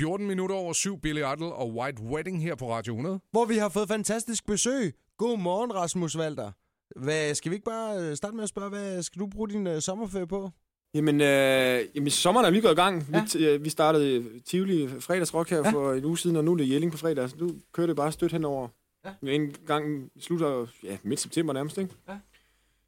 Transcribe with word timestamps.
14 0.00 0.26
minutter 0.26 0.56
over 0.56 0.72
syv, 0.72 1.00
Billy 1.00 1.18
Idol 1.18 1.52
og 1.52 1.74
White 1.74 2.02
Wedding 2.02 2.42
her 2.42 2.54
på 2.54 2.72
Radio 2.72 2.92
100. 2.92 3.20
Hvor 3.30 3.44
vi 3.44 3.56
har 3.56 3.68
fået 3.68 3.88
fantastisk 3.88 4.46
besøg. 4.46 4.94
God 5.18 5.38
morgen, 5.38 5.74
Rasmus 5.74 6.18
Walter. 6.18 6.50
Hvad, 6.96 7.34
skal 7.34 7.50
vi 7.50 7.54
ikke 7.54 7.64
bare 7.64 7.98
øh, 7.98 8.16
starte 8.16 8.36
med 8.36 8.42
at 8.42 8.48
spørge, 8.48 8.68
hvad 8.68 9.02
skal 9.02 9.20
du 9.20 9.26
bruge 9.26 9.48
din 9.48 9.66
uh, 9.66 9.78
sommerferie 9.78 10.26
på? 10.26 10.50
Jamen, 10.94 11.20
øh, 11.20 11.80
jamen, 11.94 12.10
sommeren 12.10 12.46
er 12.46 12.50
lige 12.50 12.62
gået 12.62 12.72
i 12.72 12.74
gang. 12.74 13.06
Ja. 13.12 13.24
Vi, 13.34 13.46
øh, 13.46 13.64
vi 13.64 13.70
startede 13.70 14.40
Tivoli 14.40 14.88
fredagsrock 15.00 15.50
her 15.50 15.56
ja. 15.56 15.70
for 15.70 15.92
en 15.92 16.04
uge 16.04 16.18
siden, 16.18 16.36
og 16.36 16.44
nu 16.44 16.52
er 16.52 16.56
det 16.56 16.70
Jelling 16.70 16.92
på 16.92 16.98
fredag. 16.98 17.30
Så 17.30 17.36
nu 17.38 17.54
kører 17.72 17.86
det 17.86 17.96
bare 17.96 18.12
stødt 18.12 18.32
henover. 18.32 18.68
Ja. 19.04 19.32
En 19.32 19.54
gang 19.66 20.10
slutter 20.20 20.66
ja, 20.84 20.96
midt 21.02 21.20
september 21.20 21.52
nærmest, 21.52 21.78
ikke? 21.78 21.94
Ja. 22.08 22.14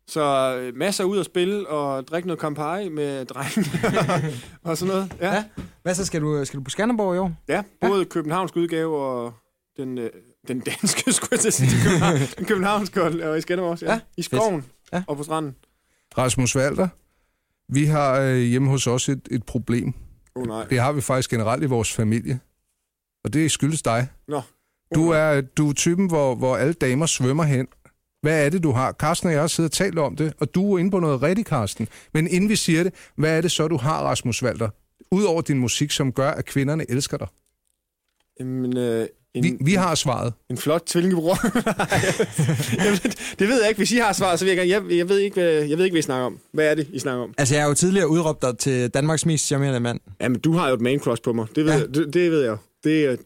Så 0.07 0.57
øh, 0.61 0.77
masser 0.77 1.05
ud 1.05 1.19
at 1.19 1.27
spille 1.27 1.69
og 1.69 2.07
drikke 2.09 2.29
noget 2.29 2.41
Campari 2.41 2.89
med 2.89 3.25
drengene 3.25 3.67
og 4.65 4.79
sådan 4.79 4.95
noget. 4.95 5.13
Ja, 5.21 5.35
Ja. 5.35 5.45
Hvad 5.83 5.95
så, 5.95 6.05
skal 6.05 6.21
du, 6.21 6.45
skal 6.45 6.59
du 6.59 6.65
på 6.65 6.71
Skanderborg 6.71 7.15
i 7.15 7.19
år? 7.19 7.33
ja 7.49 7.63
både 7.81 7.99
ja. 7.99 8.05
københavnsk 8.05 8.57
udgave 8.57 8.97
og 8.97 9.35
den, 9.77 9.99
øh, 9.99 10.11
den 10.49 10.61
danske, 10.61 11.13
skulle 11.13 11.39
jeg 11.45 11.53
sige, 11.53 11.71
den 11.71 11.81
København, 11.85 12.19
den 12.39 12.47
københavnske 12.47 13.03
og, 13.03 13.31
og 13.31 13.39
i 13.39 13.41
Skanderborg 13.41 13.71
også. 13.73 13.87
Ja. 13.87 13.93
Ja, 13.93 14.01
I 14.17 14.23
skoven 14.23 14.65
Ja. 14.93 15.03
og 15.09 15.17
på 15.17 15.23
stranden. 15.23 15.57
Rasmus 16.19 16.57
Walter, 16.57 16.89
vi 17.69 17.85
har 17.85 18.21
øh, 18.21 18.37
hjemme 18.37 18.69
hos 18.69 18.87
os 18.87 19.09
et, 19.09 19.29
et 19.31 19.45
problem. 19.47 19.95
Oh, 20.35 20.47
nej. 20.47 20.65
Det 20.65 20.81
har 20.81 20.93
vi 20.93 21.01
faktisk 21.01 21.31
generelt 21.31 21.63
i 21.63 21.67
vores 21.67 21.93
familie. 21.93 22.41
Og 23.25 23.33
det 23.33 23.51
skyldes 23.51 23.83
dig. 23.83 24.09
Nå. 24.29 24.43
Du 24.95 25.11
er, 25.11 25.41
du 25.41 25.69
er 25.69 25.73
typen, 25.73 26.07
hvor, 26.07 26.35
hvor 26.35 26.57
alle 26.57 26.73
damer 26.73 27.07
svømmer 27.07 27.45
hen. 27.45 27.67
Hvad 28.23 28.47
er 28.47 28.51
det, 28.51 28.63
du 28.63 28.71
har? 28.73 28.93
Carsten 28.93 29.27
og 29.29 29.33
jeg 29.33 29.41
har 29.41 29.47
siddet 29.49 29.71
og 29.71 29.73
talt 29.77 29.99
om 29.99 30.17
det, 30.17 30.33
og 30.41 30.55
du 30.55 30.75
er 30.75 30.79
inde 30.79 30.91
på 30.91 30.99
noget 31.01 31.23
rigtigt, 31.23 31.49
Carsten. 31.49 31.89
Men 32.15 32.29
inden 32.29 32.49
vi 32.51 32.57
siger 32.57 32.83
det, 32.83 32.93
hvad 33.17 33.37
er 33.37 33.41
det 33.41 33.51
så, 33.51 33.69
du 33.69 33.77
har, 33.77 34.03
Rasmus 34.03 34.43
Walter? 34.43 34.69
Udover 35.11 35.43
din 35.43 35.59
musik, 35.59 35.91
som 35.91 36.13
gør, 36.13 36.31
at 36.31 36.45
kvinderne 36.45 36.91
elsker 36.91 37.17
dig. 37.17 37.27
Jamen, 38.41 38.77
øh, 38.77 39.07
en, 39.35 39.45
Vi, 39.45 39.57
vi 39.61 39.75
har 39.75 39.95
svaret. 39.95 40.33
En 40.51 40.57
flot 40.57 40.83
tvillingebror. 40.87 41.39
jeg 42.85 42.93
ved, 42.93 43.37
det 43.39 43.49
ved 43.49 43.61
jeg 43.61 43.69
ikke. 43.69 43.79
Hvis 43.79 43.93
I 43.93 43.97
har 43.97 44.13
svaret, 44.13 44.39
så 44.39 44.45
vil 44.45 44.57
jeg 44.57 44.69
gerne... 44.69 44.89
Jeg, 44.91 44.99
jeg, 44.99 45.09
ved 45.09 45.19
ikke, 45.19 45.35
hvad, 45.41 45.53
jeg 45.53 45.79
ved 45.79 45.85
ikke, 45.85 45.95
hvad 45.95 45.99
I 45.99 46.03
snakker 46.03 46.27
om. 46.27 46.39
Hvad 46.53 46.67
er 46.71 46.75
det, 46.75 46.89
I 46.93 46.99
snakker 46.99 47.23
om? 47.25 47.35
Altså, 47.39 47.55
jeg 47.55 47.63
har 47.63 47.69
jo 47.69 47.75
tidligere 47.75 48.09
udråbt 48.09 48.43
dig 48.43 48.59
til 48.59 48.89
Danmarks 48.91 49.27
mest 49.27 49.47
charmerende 49.47 49.81
mand. 49.81 50.01
Jamen, 50.21 50.41
du 50.41 50.53
har 50.53 50.69
jo 50.69 50.75
et 50.75 50.81
man 50.81 50.99
crush 50.99 51.23
på 51.23 51.33
mig. 51.33 51.47
Det 51.57 51.65
ved, 51.65 51.73
Ja. 51.73 51.79
jeg, 51.79 51.95
det, 51.95 52.15
det 52.15 52.31
ved 52.31 52.43
jeg. 52.45 52.57
Det, 52.85 53.05
er- 53.05 53.11
Altså, 53.11 53.25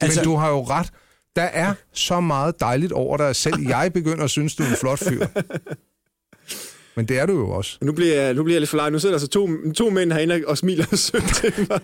Altså- 0.00 0.20
Men 0.20 0.24
du 0.24 0.36
har 0.36 0.48
jo 0.50 0.62
ret. 0.62 0.90
Der 1.36 1.42
er 1.42 1.74
så 1.92 2.20
meget 2.20 2.60
dejligt 2.60 2.92
over 2.92 3.16
dig, 3.16 3.36
selv 3.36 3.60
jeg 3.68 3.92
begynder 3.92 4.24
at 4.24 4.30
synes, 4.30 4.56
du 4.56 4.62
er 4.62 4.66
en 4.68 4.76
flot 4.76 4.98
fyr. 4.98 5.26
Men 6.96 7.06
det 7.06 7.18
er 7.18 7.26
du 7.26 7.32
jo 7.32 7.50
også. 7.50 7.78
nu, 7.82 7.92
bliver 7.92 8.22
jeg, 8.22 8.34
nu 8.34 8.42
bliver 8.42 8.54
jeg 8.54 8.60
lidt 8.60 8.70
for 8.70 8.76
langt. 8.76 8.92
Nu 8.92 8.98
sidder 8.98 9.14
der 9.14 9.20
så 9.20 9.28
to, 9.28 9.48
to 9.76 9.90
mænd 9.90 10.12
herinde 10.12 10.42
og 10.46 10.58
smiler 10.58 10.84
sødt 10.96 11.24
til 11.34 11.52
mig. 11.70 11.80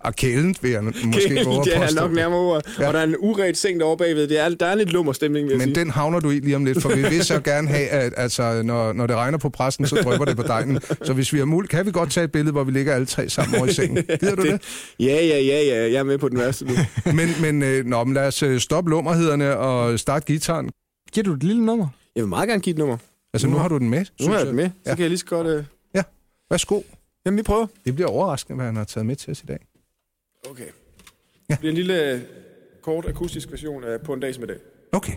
Og 0.00 0.16
kælent 0.16 0.62
vil 0.62 0.70
jeg 0.70 0.84
måske 0.84 1.42
våge 1.44 1.64
det 1.64 1.76
er 1.76 1.80
påstå. 1.80 2.00
nok 2.00 2.12
nærmere 2.12 2.38
over. 2.38 2.60
Ja. 2.78 2.82
Ja. 2.82 2.88
Og 2.88 2.94
der 2.94 3.00
er 3.00 3.04
en 3.04 3.16
uret 3.18 3.56
seng 3.56 3.80
derovre 3.80 3.96
bagved. 3.96 4.28
Det 4.28 4.38
er, 4.38 4.48
der 4.48 4.66
er 4.66 4.72
en 4.72 4.78
lidt 4.78 4.92
lummer 4.92 5.12
stemning, 5.12 5.44
vil 5.46 5.50
jeg 5.52 5.58
Men 5.58 5.66
sige. 5.74 5.74
den 5.84 5.90
havner 5.90 6.20
du 6.20 6.30
i 6.30 6.38
lige 6.38 6.56
om 6.56 6.64
lidt, 6.64 6.82
for 6.82 6.88
vi 6.88 7.02
vil 7.02 7.24
så 7.24 7.40
gerne 7.50 7.68
have, 7.68 7.88
at 7.88 8.12
altså, 8.16 8.62
når, 8.62 8.92
når 8.92 9.06
det 9.06 9.16
regner 9.16 9.38
på 9.38 9.48
præsten, 9.48 9.86
så 9.86 9.96
drypper 9.96 10.24
det 10.24 10.36
på 10.36 10.42
dejen. 10.42 10.78
Så 11.02 11.12
hvis 11.12 11.32
vi 11.32 11.38
har 11.38 11.44
muligt, 11.44 11.70
kan 11.70 11.86
vi 11.86 11.90
godt 11.90 12.10
tage 12.10 12.24
et 12.24 12.32
billede, 12.32 12.52
hvor 12.52 12.64
vi 12.64 12.72
ligger 12.72 12.94
alle 12.94 13.06
tre 13.06 13.28
sammen 13.28 13.56
over 13.58 13.66
i 13.66 13.72
sengen. 13.72 14.04
Gider 14.20 14.34
du 14.34 14.42
det? 14.42 14.60
Ja, 15.00 15.04
ja, 15.26 15.38
ja, 15.40 15.62
ja. 15.64 15.76
Jeg 15.92 15.94
er 15.98 16.02
med 16.02 16.18
på 16.18 16.28
den 16.28 16.38
værste 16.38 16.64
nu. 16.64 16.72
Men, 17.12 17.28
men, 17.40 17.62
øh, 17.62 17.84
nå, 17.84 18.04
men 18.04 18.14
lad 18.14 18.26
os 18.26 18.42
øh, 18.42 18.60
stoppe 18.60 18.90
lummerhederne 18.90 19.56
og 19.56 19.98
starte 20.00 20.26
gitaren. 20.26 20.70
Giver 21.12 21.24
du 21.24 21.32
et 21.32 21.42
lille 21.42 21.64
nummer? 21.66 21.88
Jeg 22.16 22.22
vil 22.22 22.28
meget 22.28 22.48
gerne 22.48 22.60
give 22.62 22.72
et 22.72 22.78
nummer. 22.78 22.96
Altså, 23.34 23.48
nu 23.48 23.56
har 23.56 23.68
du 23.68 23.78
den 23.78 23.90
med, 23.90 24.04
Nu 24.20 24.26
har 24.30 24.38
jeg 24.38 24.46
den 24.46 24.56
med. 24.56 24.64
Så 24.70 24.72
Ja. 24.86 24.94
kan 24.94 25.02
jeg 25.02 25.10
lige 25.10 25.18
så 25.18 25.26
godt... 25.26 25.46
Øh... 25.46 25.64
Værsgo. 26.50 26.80
Jamen, 27.26 27.38
vi 27.38 27.42
prøver. 27.42 27.66
Det 27.84 27.94
bliver 27.94 28.08
overraskende, 28.08 28.56
hvad 28.56 28.66
han 28.66 28.76
har 28.76 28.84
taget 28.84 29.06
med 29.06 29.16
til 29.16 29.30
os 29.30 29.42
i 29.42 29.46
dag. 29.46 29.58
Okay. 30.50 30.64
Ja. 30.64 30.68
Det 31.48 31.58
bliver 31.58 31.70
en 31.70 31.76
lille 31.76 32.12
øh, 32.12 32.20
kort 32.82 33.04
akustisk 33.06 33.50
version 33.50 33.84
af 33.84 34.00
På 34.00 34.12
en 34.12 34.20
dag 34.20 34.34
som 34.34 34.44
i 34.44 34.46
dag. 34.46 34.56
Okay. 34.92 35.12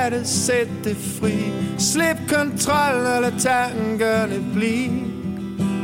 Nu 0.00 0.10
hjertet, 0.10 0.28
sæt 0.28 0.68
det 0.84 0.96
fri. 0.96 1.52
Slip 1.78 2.16
kontrollen 2.28 3.06
og 3.06 3.22
lad 3.22 3.40
tankerne 3.40 4.52
blive 4.54 4.90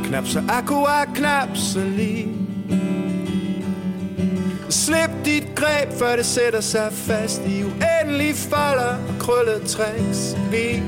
Knap 0.03 0.27
så 0.27 0.43
akkurat, 0.49 1.07
knap 1.15 1.49
så 1.53 1.79
lige. 1.79 2.27
Slip 4.69 5.09
dit 5.25 5.47
greb, 5.55 5.91
før 5.99 6.15
det 6.15 6.25
sætter 6.25 6.61
sig 6.61 6.93
fast 6.93 7.41
i 7.47 7.63
uendelige 7.63 8.33
folder 8.33 8.97
og 9.07 9.19
krøllet 9.19 9.61
tricks. 9.61 10.37
Vi 10.51 10.83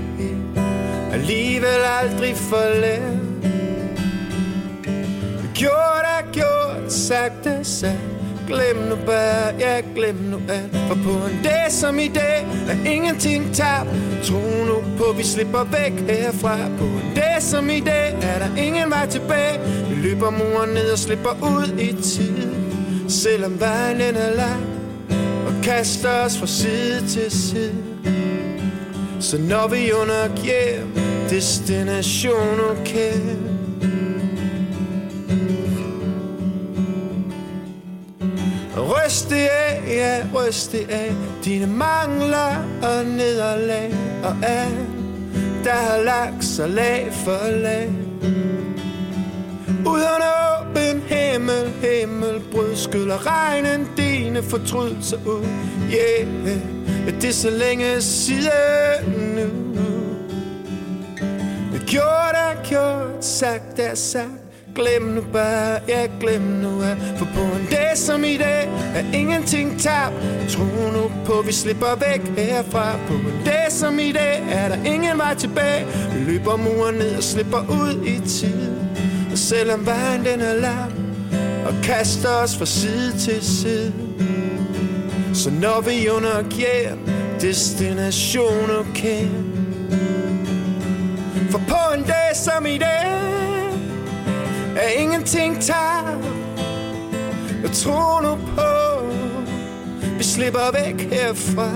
alligevel 1.11 1.81
aldrig 2.01 2.35
forlært 2.35 3.19
Gjort 5.53 6.05
er 6.05 6.31
gjort, 6.31 6.93
sagt 6.93 7.45
er 7.45 7.63
sagt. 7.63 8.18
Glem 8.49 8.77
nu 8.89 8.95
bare, 9.05 9.53
ja 9.59 9.81
glem 9.95 10.15
nu 10.15 10.37
alt. 10.49 10.75
For 10.87 10.95
på 10.95 11.09
en 11.09 11.39
dag 11.43 11.71
som 11.71 11.99
i 11.99 12.07
dag 12.07 12.47
er 12.69 12.91
ingenting 12.91 13.55
tabt. 13.55 13.89
Tro 14.23 14.39
nu 14.65 14.83
på, 14.97 15.13
vi 15.17 15.23
slipper 15.23 15.63
væk 15.63 15.93
herfra. 16.09 16.57
På 16.77 16.85
en 16.85 17.11
dag 17.15 17.41
som 17.41 17.69
i 17.69 17.79
dag 17.79 18.15
er 18.21 18.39
der 18.39 18.55
ingen 18.57 18.89
vej 18.89 19.07
tilbage. 19.07 19.59
Vi 19.89 19.95
løber 19.95 20.29
muren 20.29 20.69
ned 20.69 20.91
og 20.91 20.99
slipper 20.99 21.29
ud 21.41 21.79
i 21.79 22.01
tid. 22.01 22.47
Selvom 23.09 23.59
vejen 23.59 24.01
er 24.15 24.35
lang 24.35 24.65
Og 25.47 25.53
kaster 25.63 26.25
os 26.25 26.37
fra 26.37 26.47
side 26.47 27.07
til 27.07 27.31
side. 27.31 27.75
Så 29.19 29.37
når 29.37 29.67
vi 29.67 29.91
under 29.91 30.43
hjem 30.43 30.93
Destination 31.29 32.59
okay. 32.71 33.48
Af, 40.09 40.25
ryste 40.35 40.77
af. 40.89 41.13
Dine 41.45 41.67
mangler 41.67 42.51
og 42.81 43.05
nederlag 43.05 43.93
Og 44.23 44.35
alt, 44.43 44.89
der 45.63 45.73
har 45.73 46.03
lagt 46.03 46.45
sig 46.45 46.69
lag 46.69 47.09
for 47.13 47.51
lag. 47.61 47.89
Uden 49.85 50.23
åben 50.59 51.01
himmel, 51.07 51.73
himmelbrud 51.81 52.75
Skyller 52.75 53.27
regnen 53.27 53.87
dine 53.97 54.43
fortrydelser 54.43 55.17
ud. 55.25 55.45
Yeah, 55.93 56.27
ja, 57.05 57.11
det 57.11 57.29
er 57.29 57.33
så 57.33 57.49
længe 57.49 58.01
siden 58.01 59.35
nu. 59.35 59.79
Gjort 61.85 62.35
er 62.35 62.63
gjort, 62.69 63.25
sagt 63.25 63.79
er 63.79 63.95
sagt. 63.95 64.48
Glem 64.79 65.01
nu 65.01 65.21
bare, 65.21 65.79
ja 65.87 66.07
glem 66.19 66.41
nu 66.41 66.81
af 66.81 66.97
For 67.17 67.25
på 67.25 67.41
en 67.41 67.67
dag 67.71 67.97
som 67.97 68.23
i 68.23 68.37
dag 68.37 68.69
er 68.95 69.03
ingenting 69.13 69.79
tab 69.79 70.11
Tro 70.49 70.63
nu 70.63 71.11
på, 71.25 71.41
vi 71.45 71.53
slipper 71.53 71.95
væk 71.95 72.37
herfra. 72.37 72.97
På 73.07 73.13
en 73.13 73.41
dag 73.45 73.65
som 73.69 73.99
i 73.99 74.11
dag 74.11 74.43
er 74.51 74.69
der 74.69 74.83
ingen 74.83 75.17
vej 75.17 75.35
tilbage. 75.35 75.85
Vi 76.13 76.31
løber 76.31 76.55
muren 76.55 76.95
ned 76.95 77.17
og 77.17 77.23
slipper 77.23 77.57
ud 77.57 78.05
i 78.05 78.27
tid. 78.27 78.71
Og 79.31 79.37
selvom 79.37 79.85
vejen 79.85 80.25
den 80.25 80.41
er 80.41 80.53
lang 80.53 80.93
Og 81.65 81.73
kaster 81.83 82.29
os 82.43 82.57
fra 82.57 82.65
side 82.65 83.17
til 83.19 83.45
side. 83.45 83.93
Så 85.33 85.49
når 85.49 85.81
vi 85.81 86.09
under 86.09 86.43
hjem 86.57 86.99
Destination 87.41 88.69
okay 88.79 89.27
For 91.51 91.61
på 91.67 91.93
en 91.97 92.03
dag 92.03 92.35
som 92.35 92.65
i 92.65 92.77
dag 92.77 93.08
er 94.89 94.93
ingenting 94.93 95.61
tager 95.61 96.17
Jeg 97.61 97.71
tror 97.71 98.21
nu 98.21 98.35
på. 98.55 99.05
Vi 100.17 100.23
slipper 100.23 100.71
væk 100.73 101.13
herfra. 101.13 101.69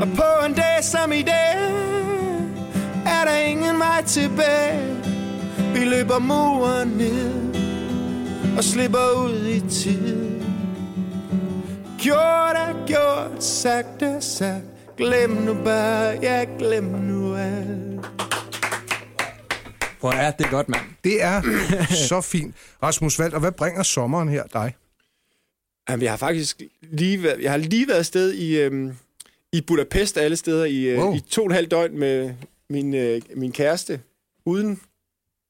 Og 0.00 0.08
på 0.16 0.46
en 0.46 0.54
dag 0.54 0.84
som 0.84 1.12
i 1.12 1.22
dag 1.22 1.56
Er 3.06 3.24
der 3.24 3.36
ingen 3.36 3.78
vej 3.78 4.02
tilbage. 4.06 4.80
Vi 5.74 5.84
løber 5.84 6.18
muren 6.18 6.88
ned 6.88 7.54
Og 8.56 8.64
slipper 8.64 9.24
ud 9.24 9.46
i 9.46 9.60
tid. 9.60 10.40
Gjort 11.98 12.56
er 12.56 12.86
gjort, 12.86 13.44
sagt 13.44 14.02
er 14.02 14.20
sagt. 14.20 14.64
Glem 14.96 15.30
nu 15.30 15.54
bare, 15.64 16.18
ja 16.22 16.44
glem 16.58 16.84
nu 16.84 17.36
alt. 17.36 17.83
Hvor 20.04 20.12
er 20.12 20.30
det 20.30 20.46
godt, 20.50 20.68
mand. 20.68 20.82
Det 21.04 21.22
er 21.22 21.42
så 22.08 22.20
fint. 22.20 22.54
Rasmus 22.82 23.20
Walter, 23.20 23.38
hvad 23.38 23.52
bringer 23.52 23.82
sommeren 23.82 24.28
her 24.28 24.44
dig? 24.46 24.76
Jamen, 25.88 26.02
jeg 26.02 26.12
har 26.12 26.16
faktisk 26.16 26.62
lige 26.82 27.22
været, 27.22 27.42
jeg 27.42 27.50
har 27.50 27.58
lige 27.58 27.88
været 27.88 27.98
afsted 27.98 28.32
i, 28.32 28.60
øhm, 28.60 28.96
i 29.52 29.60
Budapest 29.60 30.18
alle 30.18 30.36
steder 30.36 30.64
i, 30.64 30.84
øh, 30.84 30.98
Wow. 30.98 31.14
i 31.14 31.20
to 31.20 31.42
og 31.42 31.46
et 31.46 31.54
halvt 31.54 31.70
døgn 31.70 31.98
med 31.98 32.34
min, 32.70 32.94
øh, 32.94 33.22
min 33.36 33.52
kæreste, 33.52 34.00
uden, 34.46 34.80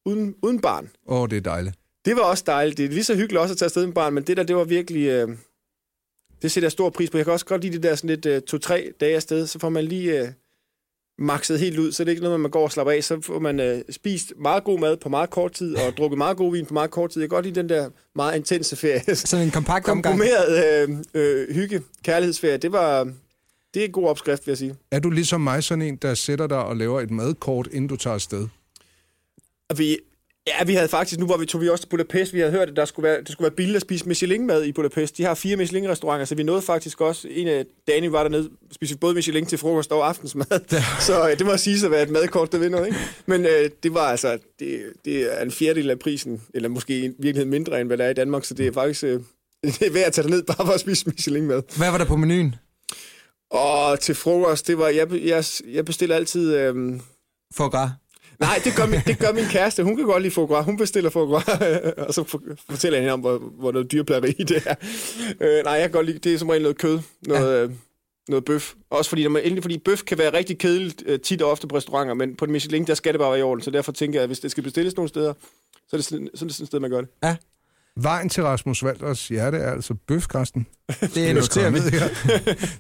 uden, 0.07 0.35
uden 0.43 0.61
barn. 0.61 0.91
Åh, 1.07 1.21
oh, 1.21 1.29
det 1.31 1.37
er 1.37 1.41
dejligt. 1.41 1.77
det 2.05 2.17
var 2.17 2.23
også 2.23 2.45
dejligt. 2.47 2.79
Det 2.79 2.85
er 2.85 2.89
lige 2.91 3.05
så 3.05 3.15
hyggeligt 3.15 3.41
også 3.41 3.53
at 3.55 3.59
tage 3.59 3.67
afsted 3.67 3.87
med 3.87 3.95
barn, 3.95 4.15
men 4.15 4.23
det 4.25 4.37
der, 4.37 4.43
det 4.43 4.57
var 4.57 4.65
virkelig... 4.65 5.07
Øh, 5.07 5.29
det 6.43 6.53
sætter 6.53 6.67
jeg 6.67 6.73
stor 6.73 6.91
pris 6.91 7.11
på. 7.11 7.19
Jeg 7.19 7.27
kan 7.27 7.33
også 7.33 7.47
godt 7.47 7.63
lide 7.63 7.73
det 7.75 7.83
der 7.83 7.95
sådan 7.95 8.11
lidt 8.11 8.27
øh, 8.27 8.43
to-tre 8.43 8.93
dage 9.01 9.15
afsted, 9.15 9.47
så 9.47 9.59
får 9.59 9.69
man 9.69 9.85
lige 9.85 10.21
øh, 10.21 10.29
makset 11.19 11.59
helt 11.61 11.79
ud, 11.79 11.93
så 11.93 12.05
det 12.05 12.09
er 12.09 12.13
ikke 12.13 12.23
noget, 12.23 12.41
man 12.41 12.51
går 12.51 12.63
og 12.63 12.73
slapper 12.73 12.93
af. 12.93 13.05
Så 13.05 13.21
får 13.21 13.39
man 13.39 13.61
øh, 13.61 13.83
spist 13.91 14.33
meget 14.37 14.65
god 14.65 14.79
mad 14.79 14.97
på 14.97 15.09
meget 15.09 15.31
kort 15.31 15.53
tid, 15.53 15.77
og 15.77 15.97
drukket 15.97 16.19
meget 16.19 16.37
god 16.37 16.53
vin 16.53 16.67
på 16.67 16.75
meget 16.75 16.91
kort 16.91 17.11
tid. 17.11 17.23
Jeg 17.23 17.31
kan 17.31 17.37
godt 17.37 17.45
lide 17.47 17.61
den 17.61 17.69
der 17.69 17.91
meget 18.15 18.37
intense 18.37 18.77
ferie. 18.77 19.17
Sådan 19.17 19.47
en 19.47 19.53
kompakt 19.53 19.89
omgang. 19.89 20.19
Komprimeret 20.19 20.85
øh, 20.89 20.99
øh, 21.15 21.55
hygge, 21.55 21.83
kærlighedsferie. 22.05 22.57
Det 22.57 22.73
var... 22.73 23.13
Det 23.75 23.81
er 23.83 23.87
en 23.87 23.93
god 23.93 24.09
opskrift, 24.09 24.47
vil 24.47 24.51
jeg 24.51 24.59
sige. 24.59 24.75
Er 24.91 24.99
du 24.99 25.11
ligesom 25.11 25.41
mig 25.41 25.65
sådan 25.65 25.83
en, 25.83 25.97
der 25.97 26.15
sætter 26.15 26.47
dig 26.47 26.59
og 26.65 26.77
laver 26.77 27.01
et 27.01 27.11
madkort, 27.11 27.69
inden 27.73 27.89
du 27.89 27.97
tager 27.97 28.15
afsted? 28.15 28.49
Vi, 29.77 29.99
ja, 30.47 30.65
vi 30.65 30.75
havde 30.75 30.89
faktisk, 30.89 31.21
nu 31.21 31.27
var 31.27 31.37
vi, 31.37 31.47
tog 31.47 31.61
vi 31.61 31.69
også 31.69 31.83
til 31.83 31.89
Budapest, 31.89 32.33
vi 32.33 32.39
havde 32.39 32.53
hørt, 32.53 32.69
at 32.69 32.77
der 32.77 32.85
skulle 32.85 33.09
være, 33.09 33.21
det 33.21 33.29
skulle 33.29 33.45
være 33.45 33.57
billigt 33.57 33.77
at 33.77 33.83
spise 33.83 34.09
Michelin-mad 34.09 34.65
i 34.65 34.73
Budapest. 34.73 35.17
De 35.17 35.25
har 35.25 35.35
fire 35.35 35.57
Michelin-restauranter, 35.57 36.25
så 36.25 36.35
vi 36.35 36.43
nåede 36.43 36.63
faktisk 36.63 37.01
også, 37.01 37.29
en 37.31 37.49
af 37.49 37.65
dagene 37.87 38.13
var 38.13 38.23
dernede, 38.23 38.51
spiste 38.73 38.99
både 38.99 39.15
Michelin 39.15 39.47
til 39.47 39.59
frokost 39.59 39.93
og 39.93 40.09
aftensmad. 40.09 40.61
Ja. 40.73 40.85
Så 41.01 41.29
øh, 41.31 41.39
det 41.39 41.47
må 41.47 41.57
sige 41.57 41.85
at 41.85 41.91
være 41.91 42.03
et 42.03 42.11
madkort, 42.11 42.53
der 42.53 42.59
vinder, 42.59 42.85
ikke? 42.85 42.99
Men 43.27 43.47
øh, 43.47 43.71
det 43.83 43.95
var 43.95 44.01
altså, 44.01 44.39
det, 44.59 44.93
det 45.05 45.39
er 45.39 45.43
en 45.43 45.51
fjerdedel 45.51 45.91
af 45.91 45.99
prisen, 45.99 46.43
eller 46.55 46.69
måske 46.69 46.99
i 46.99 47.09
virkeligheden 47.09 47.51
mindre, 47.51 47.81
end 47.81 47.89
hvad 47.89 47.99
der 47.99 48.05
er 48.05 48.11
i 48.11 48.15
Danmark, 48.15 48.45
så 48.45 48.55
det 48.55 48.67
er 48.67 48.73
faktisk, 48.73 49.05
øh, 49.05 49.21
det 49.63 49.83
er 49.83 49.93
værd 49.93 50.07
at 50.07 50.13
tage 50.13 50.31
ned 50.31 50.43
bare 50.43 50.67
for 50.67 50.73
at 50.73 50.81
spise 50.81 51.07
Michelin-mad. 51.07 51.63
Hvad 51.77 51.91
var 51.91 51.99
der 51.99 52.05
på 52.05 52.17
menuen? 52.17 52.55
Og 53.51 54.01
til 54.01 54.15
frokost, 54.15 54.67
det 54.67 54.79
var, 54.79 54.89
jeg, 54.89 55.13
jeg, 55.13 55.45
jeg 55.73 55.85
bestiller 55.85 56.17
altid... 56.17 56.57
Øh, 56.57 57.01
gras. 57.57 57.91
Nej, 58.41 58.61
det 58.65 58.77
gør, 58.77 58.87
min, 58.87 59.01
det 59.07 59.19
gør 59.19 59.33
min 59.33 59.45
kæreste. 59.45 59.83
Hun 59.83 59.97
kan 59.97 60.05
godt 60.05 60.23
lide 60.23 60.35
foie 60.35 60.47
gras. 60.47 60.65
Hun 60.65 60.77
bestiller 60.77 61.11
foie 61.11 61.27
gras, 61.27 61.45
og 62.09 62.15
så 62.15 62.39
fortæller 62.71 62.99
jeg 62.99 63.03
hende 63.03 63.13
om, 63.13 63.21
hvor, 63.21 63.39
hvor 63.39 63.73
noget 63.73 63.93
dyrplageri 63.93 64.33
det 64.33 64.63
er. 64.67 64.75
Øh, 65.41 65.65
nej, 65.65 65.73
jeg 65.73 65.83
kan 65.83 65.91
godt 65.91 66.07
lide, 66.07 66.19
det 66.19 66.35
er 66.35 66.39
som 66.39 66.49
regel 66.49 66.63
noget 66.63 66.79
kød, 66.79 67.01
noget, 67.27 67.59
ja. 67.59 67.63
øh, 67.63 67.71
noget 68.29 68.45
bøf. 68.45 68.75
Også 68.91 69.09
fordi, 69.09 69.23
når 69.23 69.31
man, 69.31 69.43
endelig, 69.43 69.63
fordi 69.63 69.79
bøf 69.79 70.03
kan 70.03 70.19
være 70.19 70.33
rigtig 70.33 70.59
kedeligt 70.59 71.03
øh, 71.07 71.21
tit 71.21 71.43
og 71.43 71.51
ofte 71.51 71.67
på 71.67 71.77
restauranter, 71.77 72.15
men 72.15 72.37
på 72.37 72.45
en 72.45 72.53
Michelin, 72.53 72.87
der 72.87 72.95
skal 72.95 73.13
det 73.13 73.19
bare 73.19 73.31
være 73.31 73.39
i 73.39 73.43
orden. 73.43 73.63
Så 73.63 73.71
derfor 73.71 73.93
tænker 73.93 74.19
jeg, 74.19 74.23
at 74.23 74.29
hvis 74.29 74.41
det 74.41 74.51
skal 74.51 74.63
bestilles 74.63 74.97
nogle 74.97 75.09
steder, 75.09 75.33
så 75.73 75.89
er 75.93 75.99
det 75.99 76.05
sådan, 76.05 76.29
sådan 76.35 76.49
et 76.49 76.67
sted, 76.67 76.81
man 76.81 76.91
gør 76.91 77.01
det. 77.01 77.11
Ja. 77.23 77.37
Vejen 78.01 78.29
til 78.29 78.43
Rasmus 78.43 78.85
Valders 78.85 79.29
hjerte 79.29 79.57
er 79.57 79.73
altså 79.73 79.95
bøfkasten. 80.09 80.67
Det 81.15 81.35
noterer 81.35 81.71
vi. 81.71 81.79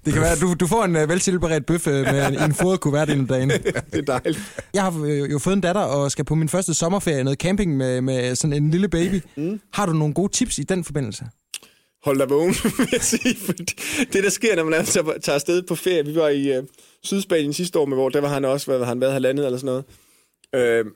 det 0.04 0.12
kan 0.12 0.22
være, 0.22 0.32
at 0.32 0.40
du, 0.40 0.54
du 0.60 0.66
får 0.66 0.84
en 0.84 0.96
uh, 0.96 1.08
veltilberedt 1.08 1.66
bøf 1.66 1.86
uh, 1.86 1.92
med 1.92 2.26
en, 2.26 2.42
en 2.42 2.54
foderkuvert 2.54 3.08
inden 3.08 3.26
dagen. 3.26 3.50
det 3.92 3.98
er 3.98 4.02
dejligt. 4.02 4.40
Jeg 4.74 4.82
har 4.82 4.90
uh, 4.90 5.30
jo 5.32 5.38
fået 5.38 5.54
en 5.54 5.60
datter 5.60 5.80
og 5.82 6.10
skal 6.10 6.24
på 6.24 6.34
min 6.34 6.48
første 6.48 6.74
sommerferie 6.74 7.24
noget 7.24 7.38
camping 7.38 7.76
med, 7.76 8.00
med 8.00 8.34
sådan 8.34 8.52
en 8.52 8.70
lille 8.70 8.88
baby. 8.88 9.20
Mm. 9.36 9.60
Har 9.72 9.86
du 9.86 9.92
nogle 9.92 10.14
gode 10.14 10.32
tips 10.32 10.58
i 10.58 10.62
den 10.62 10.84
forbindelse? 10.84 11.24
Hold 12.04 12.18
dig 12.18 12.30
vågen, 12.30 12.54
vil 12.78 12.88
jeg 12.92 13.02
sige. 13.02 13.36
Fordi 13.36 13.74
det, 14.12 14.24
der 14.24 14.30
sker, 14.30 14.56
når 14.56 14.64
man 14.64 14.74
er, 14.74 14.82
tager, 14.82 15.18
tager 15.18 15.34
afsted 15.34 15.62
på 15.62 15.74
ferie, 15.74 16.04
vi 16.04 16.14
var 16.14 16.28
i 16.28 16.58
uh, 16.58 16.64
Sydspanien 17.02 17.52
sidste 17.52 17.78
år 17.78 17.86
med 17.86 17.96
hvor 17.96 18.08
der 18.08 18.20
var 18.20 18.28
han 18.28 18.44
også, 18.44 18.66
hvad 18.66 18.86
han 18.86 19.00
været 19.00 19.12
halvandet 19.12 19.46
eller 19.46 19.58
sådan 19.58 19.84
noget. 20.52 20.84
Uh, 20.86 20.92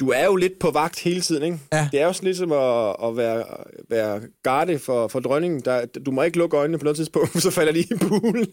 du 0.00 0.08
er 0.08 0.24
jo 0.24 0.36
lidt 0.36 0.58
på 0.58 0.70
vagt 0.70 1.00
hele 1.00 1.20
tiden, 1.20 1.42
ikke? 1.42 1.58
Ja. 1.72 1.88
Det 1.92 2.00
er 2.00 2.06
jo 2.06 2.12
sådan 2.12 2.26
lidt 2.26 2.36
som 2.36 2.52
at, 2.52 2.96
at 3.04 3.16
være, 3.16 3.44
være 3.88 4.20
garde 4.42 4.78
for, 4.78 5.08
for 5.08 5.20
dronningen. 5.20 5.60
Der, 5.60 5.86
du 5.86 6.10
må 6.10 6.22
ikke 6.22 6.38
lukke 6.38 6.56
øjnene 6.56 6.78
på 6.78 6.84
noget 6.84 6.96
tidspunkt, 6.96 7.42
så 7.42 7.50
falder 7.50 7.72
de 7.72 7.80
i 7.80 7.94
poolen. 8.08 8.46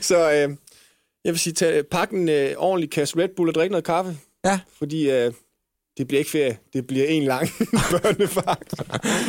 så 0.00 0.32
øh, 0.32 0.56
jeg 1.24 1.32
vil 1.32 1.38
sige, 1.38 1.52
tag, 1.52 1.86
pak 1.86 2.10
en 2.10 2.28
øh, 2.28 2.54
ordentlig 2.56 2.90
kasse 2.90 3.18
Red 3.18 3.28
Bull 3.36 3.48
og 3.48 3.54
drik 3.54 3.70
noget 3.70 3.84
kaffe. 3.84 4.16
Ja. 4.44 4.60
Fordi 4.78 5.10
øh, 5.10 5.32
det 5.98 6.08
bliver 6.08 6.18
ikke 6.18 6.30
ferie, 6.30 6.58
det 6.72 6.86
bliver 6.86 7.06
en 7.06 7.22
lang 7.22 7.48
børnefart. 7.92 8.74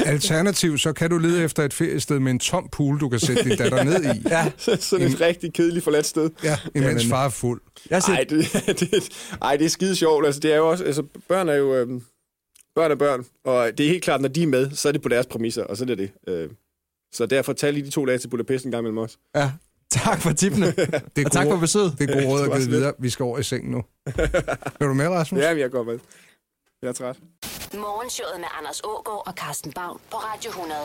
Alternativt, 0.06 0.82
så 0.82 0.94
kan 0.94 1.10
du 1.10 1.18
lede 1.18 1.44
efter 1.44 1.64
et 1.64 1.74
feriested 1.74 2.20
med 2.20 2.32
en 2.32 2.40
tom 2.40 2.70
pool, 2.72 3.00
du 3.00 3.10
kan 3.10 3.20
sætte 3.20 3.44
din 3.44 3.58
datter 3.58 3.84
ned 3.92 4.04
i. 4.16 4.22
Ja. 4.30 4.52
Sådan 4.80 5.08
et 5.08 5.22
rigtig 5.22 5.54
kedeligt 5.54 5.84
forladt 5.84 6.06
sted. 6.06 6.30
Ja, 6.44 6.58
imens 6.76 7.06
far 7.06 7.26
er 7.26 7.30
fuld. 7.30 7.62
Jeg 7.90 8.02
Ej, 8.08 8.24
det, 8.30 8.52
det, 8.80 9.10
ej, 9.42 9.56
det 9.58 9.66
er 9.66 9.70
skide 9.70 9.96
sjovt. 9.96 10.26
Altså, 10.26 10.40
det 10.42 10.54
er 10.54 10.58
jo 10.58 10.70
også, 10.70 10.84
altså, 10.84 11.04
børn 11.28 11.50
er 11.50 11.54
jo 11.56 11.76
øhm, 11.76 12.02
børn 12.76 12.92
er 12.92 12.96
børn, 12.96 13.26
og 13.46 13.78
det 13.78 13.86
er 13.86 13.90
helt 13.90 14.04
klart, 14.04 14.22
når 14.22 14.30
de 14.30 14.44
er 14.44 14.48
med, 14.48 14.72
så 14.72 14.88
er 14.88 14.92
det 14.92 15.02
på 15.02 15.10
deres 15.10 15.26
præmisser, 15.26 15.64
og 15.64 15.78
så 15.78 15.84
er 15.84 15.88
det 15.88 15.98
det. 15.98 16.12
Øh, 16.28 16.50
så 17.14 17.26
derfor 17.26 17.54
tag 17.54 17.74
lige 17.74 17.86
de 17.86 17.90
to 17.92 18.06
dage 18.06 18.18
til 18.18 18.28
Budapest 18.28 18.66
en 18.66 18.72
gang 18.72 18.84
mellem 18.84 18.98
os. 18.98 19.18
ja. 19.36 19.52
Tak 19.92 20.22
for 20.22 20.32
tippene. 20.32 20.66
Det 20.66 20.78
er 21.22 21.26
og 21.26 21.32
tak 21.32 21.44
gode- 21.46 21.56
for 21.56 21.60
besøget. 21.60 21.96
Det 22.00 22.10
er 22.10 22.14
gode 22.14 22.26
råd 22.28 22.42
at 22.52 22.58
give 22.58 22.70
videre. 22.70 22.94
Vi 23.00 23.10
skal 23.10 23.24
over 23.24 23.40
i 23.40 23.44
seng 23.44 23.72
nu. 23.72 23.84
Er 24.06 24.86
du 24.88 24.94
med, 24.94 25.08
Rasmus? 25.08 25.42
Ja, 25.42 25.58
jeg 25.58 25.72
går 25.72 25.84
med. 25.84 26.00
Jeg 26.82 26.90
er 26.90 26.94
træt. 26.94 27.18
Morgenshowet 27.74 28.40
med 28.40 28.48
Anders 28.58 28.82
Ågaard 28.84 29.24
og 29.28 29.34
Carsten 29.34 29.72
Baum 29.74 30.00
på 30.12 30.18
Radio 30.18 30.50
100. 30.50 30.80